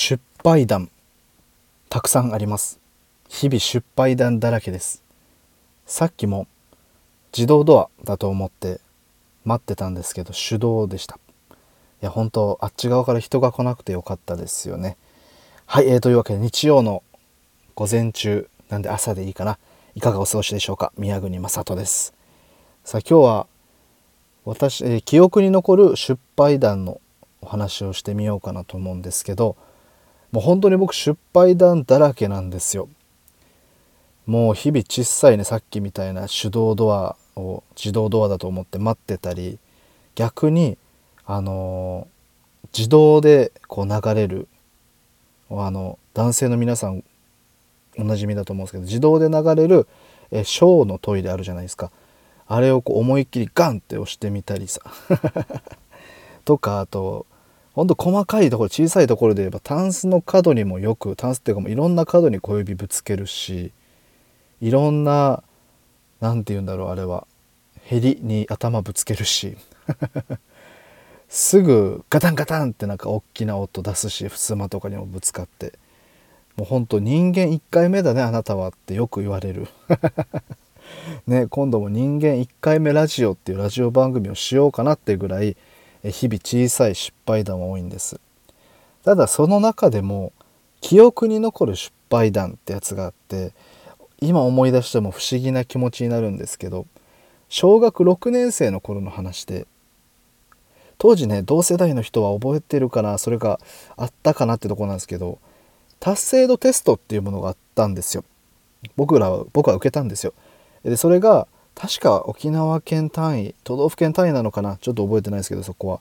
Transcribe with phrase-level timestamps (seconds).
[0.00, 0.92] 失敗談
[1.88, 2.78] たくさんあります。
[3.28, 5.02] 日々失敗談だらけです。
[5.86, 6.46] さっきも
[7.36, 8.80] 自動ドアだと思って
[9.44, 11.18] 待ってたんですけど手動でした。
[12.00, 14.96] いや本当あっち側から人が来なくてよかったですよね。
[15.66, 17.02] はい、えー、というわけで日曜の
[17.74, 19.58] 午前中なんで朝でいいかな。
[19.96, 20.92] いかがお過ごしでしょうか？
[20.96, 22.14] 宮国正人です。
[22.84, 23.46] さあ今日は
[24.44, 27.00] 私、えー、記憶に残る失敗談の
[27.40, 29.56] お話をしてみようかなと思うんですけど
[30.32, 32.88] もう本当に僕失敗談だらけなんですよ。
[34.26, 39.58] もう日々小さいねさっきみたいな手動ドアを自動ドアだと思って待ってたり
[40.14, 40.76] 逆に
[41.24, 42.06] あの
[42.76, 44.46] 自動でこう流れる
[45.50, 47.04] あの男性の皆さん
[47.96, 49.86] おなじみだと思うんですけど自動で流れる
[50.30, 51.90] えショーのトイレあるじゃないですか。
[52.46, 54.80] あれをこう思いっきりガンって押してみたりさ。
[56.44, 57.26] とかあと
[57.78, 63.70] ほんと細かいところ小さいところで言えばタンスの角にもよくタンスっていうかもういろんな角に小指ぶつけるし
[64.60, 65.44] いろんな
[66.20, 67.28] 何て言うんだろうあれは
[67.82, 69.56] ヘリに頭ぶつけるし
[71.30, 75.78] すぐガタンガタンってなんか大きな音出すし襖とかにもぶつかって
[76.56, 79.68] もうほんと人間1回目だねあなたはってよく言われる。
[81.28, 85.56] ね今度も人間1回目ラジオっていうラジオ番組をしようかなってぐらい
[86.04, 88.20] 日々小さい失敗談は多いんです。
[89.04, 90.32] ただその中でも
[90.80, 93.52] 記憶に残る失敗談ってやつがあって
[94.20, 96.86] 今思い出しても不思議な気持ちになるんですけど
[97.48, 99.66] 小学6年生の頃の話で
[100.98, 103.60] 当時ね同世代の人は覚えてるかなそれが
[103.96, 105.38] あったかなってとこなんですけど
[106.00, 108.24] 達成度テストっていうものがあったんですよ。
[108.96, 110.32] 僕らは僕は受けたんですよ。
[110.84, 114.78] でそれが確か沖縄県単位都道府県単位なのかな？
[114.78, 116.00] ちょっと覚えてないですけどそこは、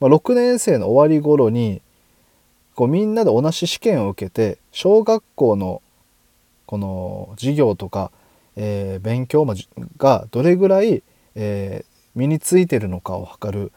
[0.00, 1.82] まあ、6年生の終わり頃に
[2.74, 5.82] こうみんなで同じ試験を受けて小学校の
[6.64, 8.10] この授業とか、
[8.56, 9.46] えー、勉強
[9.98, 11.02] がどれぐらい、
[11.34, 13.72] えー、身についてるのかを測る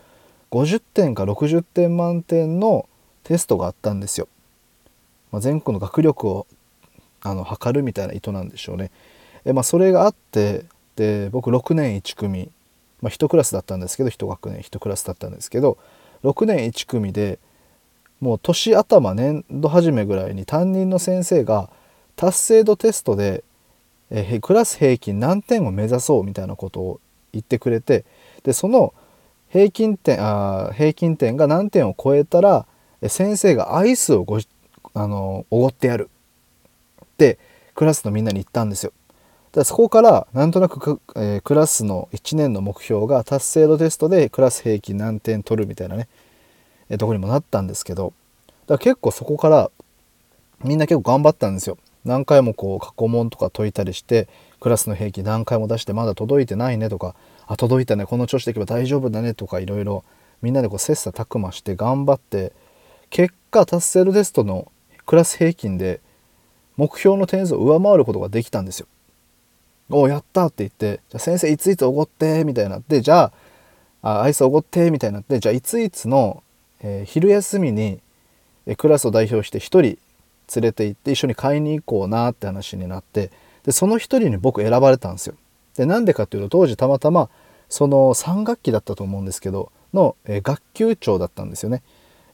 [0.49, 2.87] 50点か60点満点の
[3.23, 4.29] テストがあったんですよ。
[5.33, 6.47] まあ、全国の学力を
[7.21, 8.91] あの測るみたいな意図なんでしょうね。
[9.43, 10.65] えまあ、それがあって
[10.95, 12.51] で僕6年1組、
[13.01, 15.77] まあ、1クラスだったんですけど1学年1クラスだったんですけど
[16.23, 17.39] 6年1組で
[18.19, 21.69] もう年頭年度初めぐらいに担任の先生が
[22.15, 23.43] 達成度テストで、
[24.11, 26.99] えクラス平均何点を目指そうみたいなことを
[27.33, 28.05] 言ってくれて
[28.43, 28.93] でその
[29.49, 32.65] 平均点あ平均点が何点を超えたら
[33.07, 34.39] 先生がアイスをご
[34.93, 36.09] あのおごってやる
[37.03, 37.39] って
[37.75, 38.93] クラスのみんなに言ったんですよ。
[39.53, 46.07] でそこからなんとなく、えー、クラスの1年の目標が達成度テストでクラス平均何点取るみたいなね、
[46.89, 48.13] えー、とこにもなったんですけど
[48.65, 49.69] だ結構そこから
[50.63, 51.77] みんな結構頑張ったんですよ。
[52.05, 54.27] 何回もこう過去問とか解いたりして
[54.59, 57.15] クラスの平均何回も出してまだ届いてないねとか
[57.47, 60.03] あ届いたねこの調子でいけば大丈夫だねとかいろいろ
[60.41, 62.51] みんなでこう切磋琢磨して頑張って
[63.09, 64.71] 結果達成度テストの
[65.05, 66.01] クラス平均で
[66.75, 68.87] 目標の点数を上回ることができたんですよ。
[69.89, 73.31] おやったって言ってじゃあ先生いついつおごってみたいになってじゃ
[74.01, 76.43] ああアイスおごってみたいになってじゃあいついつの、
[76.81, 77.99] えー、昼休みに、
[78.65, 79.99] えクラスを代表して1人連
[80.61, 83.31] れて行って一緒に買いに行こうなって話になって
[83.65, 85.35] でその1人に僕選ばれたんですよ。
[85.75, 87.29] でなんでかっていうと当時たまたま
[87.69, 91.81] その3学期だったと思うんですけどの、えー、学級長だったんですよね。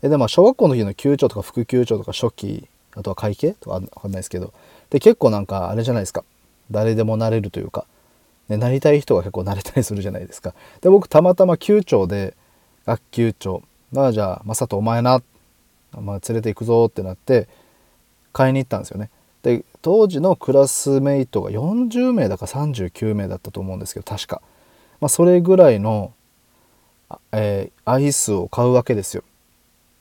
[0.02, 4.54] えでまあ小学校の時の級長とか副級長とか初期あとは会計とかわかんないですけど
[4.90, 6.24] で結構なんかあれじゃないですか
[6.72, 7.86] 誰でもなれるというか、
[8.48, 10.54] ね、なりたい人が結構なれたりするじゃないですか。
[10.82, 12.36] で僕たまたま級長で
[12.86, 13.64] 学級長
[13.94, 15.22] だからじゃあ正人お前な、
[16.00, 17.48] まあ、連れて行くぞってなって
[18.34, 19.10] 買いに行ったんですよね。
[19.42, 24.42] で当時のクラスメイトが40名だか39名だったと思うんですけど確か、
[25.00, 26.14] まあ、それぐらいの、
[27.32, 29.24] えー、アイスを買うわけですよ。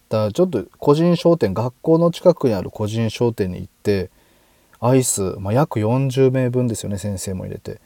[0.08, 4.10] だからちょっと個人商店学校の近くにある個人商店に行って
[4.80, 7.80] アイス、まあ、約40名分ですよね先生も入れて。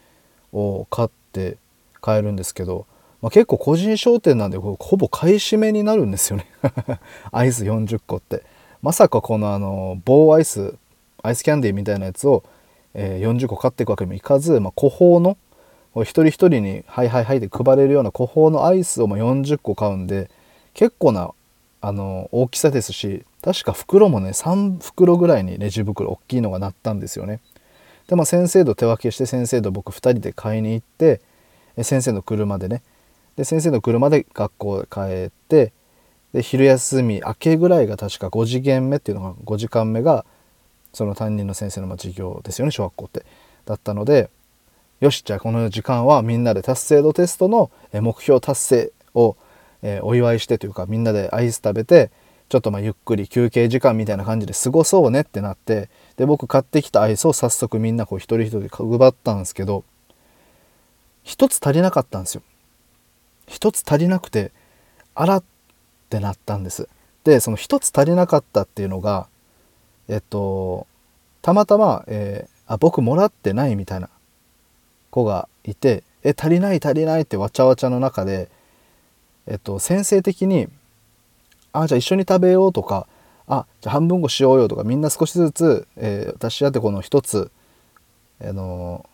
[0.52, 1.56] を買って
[2.00, 2.86] 買えるんですけど、
[3.20, 6.46] まあ、結構個人商店なんでほぼ買い占めになるんですよね。
[7.32, 8.42] アイス40個って。
[8.82, 10.74] まさかこのあの棒アイス
[11.22, 12.42] アイスキャンディーみたいなやつを、
[12.94, 15.36] えー、40個買っていくわけにもいかず、まあ、個包の
[15.98, 20.30] 一人一人に「はいはいはい」で配れるような個包のアイスをま40個買うんで
[20.74, 21.30] 結構な
[21.84, 27.40] あの大きさですし確か袋もね3袋ぐらいにレジ袋大きいのが鳴ったんですよね。
[28.06, 31.20] でまあ先生と手分けして先生と僕2人で買いに行って
[31.82, 32.82] 先生の車でね
[33.36, 35.72] で先生の車で学校へ帰って
[36.32, 40.24] で昼休み明けぐらいが確か5次元目っていうのが5時間目が
[40.92, 43.24] その担任の先生の授業ですよね小学校って
[43.64, 44.30] だったので
[45.00, 49.36] よしじゃあこの時間はみんなで達成度テストの目標達成を
[49.82, 52.10] えお祝いしてというかみんなでアイス食べて
[52.48, 59.84] ちょっとまあゆっくり休憩時間みたいな感じで過ごそうねってなってで僕買ってきたアイスを早速みんなこう一人一人配ったんですけど
[61.22, 62.42] 一つ足りなかったんですよ。
[63.46, 64.52] 一つ足りなくて
[65.14, 65.44] あらっ
[66.10, 66.88] てなったんです。
[67.24, 69.28] でその一つ足りなかったっていうのが
[70.08, 70.86] えっと
[71.40, 74.08] たまたま、えー、あ僕もらってないみたいな
[75.10, 78.48] 子がいて「え足りない足りない」ってわちゃわちゃの中で
[79.46, 80.68] えっと先生的に
[81.72, 83.06] あじゃあ一緒に食べようとか
[83.46, 87.50] あじゃあ半分こしようよとかみんな少しずつ、えー、私やってこの一つ、
[88.40, 89.06] あの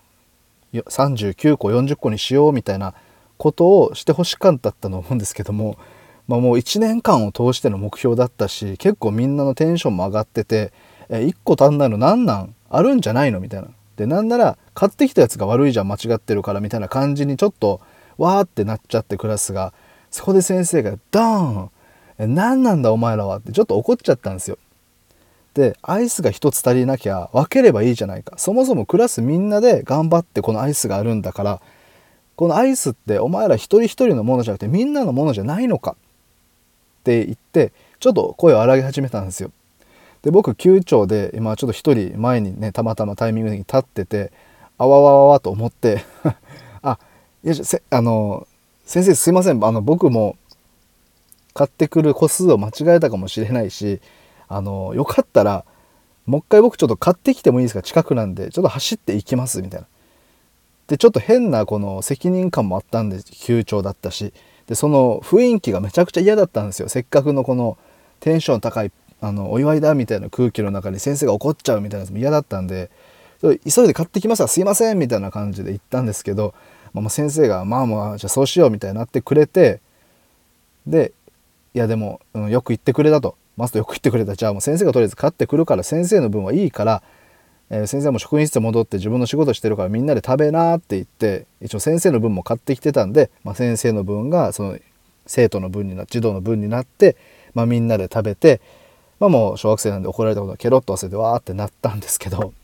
[0.72, 2.94] ー、39個40個にしようみたいな
[3.36, 5.78] ことをしてほしかったと思うんですけども、
[6.26, 10.72] まあ、もう1年間を通しての目標だったし結構みんなのテンションも上がってて、
[11.08, 12.54] えー、1個足んないの何なん？
[12.68, 13.40] あるんじゃないの？
[13.40, 13.68] みたいな。
[13.96, 17.80] でなんなら買ってきたやつが悪いじゃん間違ってるからみたいな感じにちょっと
[18.16, 19.72] わーってなっちゃってクラスが。
[20.10, 21.68] そこで先生がドー
[22.26, 23.36] ン何なんだお前らは？
[23.38, 24.58] ってちょっと怒っちゃったんですよ。
[25.54, 31.60] でアイスが1つ足りなきゃ分ければいいじゃないかそもそもクラスみんなで頑張ってこのアイスがあるんだから
[32.36, 35.92] このアイスってお前ら一人一人のものじゃなくてみんなのものじゃないのか？
[35.92, 39.50] って言ってちょっと声を荒げ始めたんですよ。
[40.22, 44.32] で僕9丁で今ちょっと一人前にねたまたまタイミングに立ってて
[44.76, 46.04] あわわわわと思って
[46.82, 46.98] あ
[47.42, 48.46] よしあの
[48.88, 49.62] 先生すいません。
[49.62, 50.38] あの僕も
[51.52, 54.00] 買ってくる個数を間違えたかもしれないし
[54.48, 55.66] あのよかったら
[56.24, 57.82] もう一回僕ちょっと買ってきてもいいですか？
[57.82, 59.86] 近くなんでちょっと走っていきますみたいな。
[60.86, 64.32] でちょっと変なこの責任感もあったんで休長だったし。
[64.66, 66.88] でその雰囲気がめちゃくちゃ嫌だったんですよ。
[66.88, 67.76] せっかくのこの
[68.20, 72.90] テンション高いあのお祝いだみたいな空気の中に先生が怒っちゃうみたいなやつも嫌だったんで。
[73.40, 76.54] 急いで買ってきますわすいませんみたいな感じで言ったんですけど、
[76.92, 79.80] まあ、先生がまあまあじゃあそうしようみたいになってくれて
[80.86, 81.12] で
[81.74, 83.36] いやでも、うん、よく言ってくれたと。
[83.58, 84.36] マストよく言ってくれた。
[84.36, 87.02] じゃあもう先生がとりあえず買ってくるから先生の分はいいから、
[87.70, 94.78] えー、先生も職員室戻って自分の仕事してるからみんなで食べなって言って一応先生の分も買ってきてたんで、まあ、先生の分がその
[95.26, 97.16] 生徒の分にな児童の分になって、
[97.52, 98.60] まあ、みんなで食べて、
[99.18, 102.54] まあ、もう小学生なんで怒られたことはケロッと忘れてわーってなったんですけど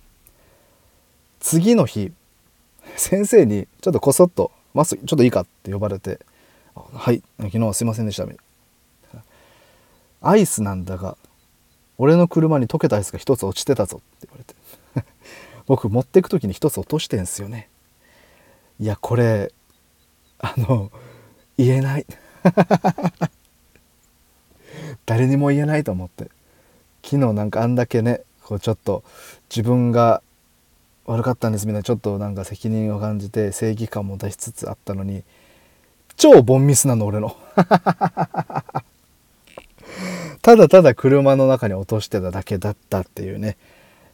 [1.40, 2.12] 次の日
[2.96, 6.20] 先生にちょっとこそっと「マスちょっといいか?」って呼ばれて
[6.75, 8.38] 「はい昨日はすいませんでした」みたい
[9.14, 9.23] な。
[10.20, 11.17] アイスなんだが
[11.99, 14.55] 俺の車に溶けたアイスが一つ落ちてたぞって言われて。
[15.67, 17.69] 僕持ってく時に一つ落としてんすよね。
[18.81, 19.52] いやこれ
[20.38, 20.91] あの
[21.56, 22.06] 言えない。
[25.06, 26.31] 誰にも言えないと思って。
[27.05, 29.05] 昨日なんかあんだけねこうちょっと
[29.50, 30.23] 自分が
[31.06, 35.22] 悪かったんですみたいなちょっとなんか責任を感じて正義感も出しつつあったのに
[36.16, 37.36] 超ボンミスなの俺の。
[40.42, 43.56] ただただ車の中に落としてただけだったっていうね、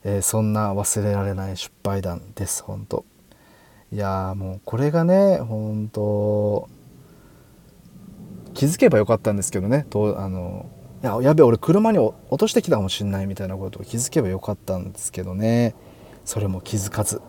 [0.04, 3.04] えー、そんな忘れられない失敗談です本当
[3.92, 6.68] いやもうこれがね本当
[8.54, 9.86] 気づけばよかったんですけどね。
[9.90, 10.66] とあの
[11.02, 15.74] いややべ俺車に落としてきたかもしんないみたいなことを気づけばよかったんですけどね。
[16.30, 17.20] それも気づかず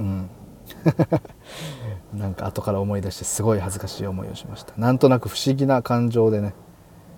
[0.00, 0.28] うん
[2.12, 6.54] なんか後から思い出してすごい恥ずかしい思いをしましたなんとなく不思議な感情でね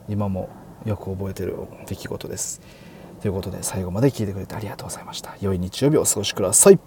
[0.06, 0.50] 今も
[0.84, 1.56] よく覚えてる
[1.86, 2.60] 出来事です。
[3.20, 5.36] ということで最後まで聞いてくれてありがとうございました。
[5.40, 6.78] 良い日曜日をお過ごしください。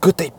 [0.00, 0.32] グッデイ